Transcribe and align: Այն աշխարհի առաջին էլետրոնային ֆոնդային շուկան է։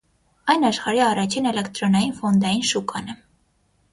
Այն 0.53 0.63
աշխարհի 0.69 1.01
առաջին 1.07 1.49
էլետրոնային 1.51 2.15
ֆոնդային 2.21 2.65
շուկան 2.71 3.13
է։ 3.15 3.19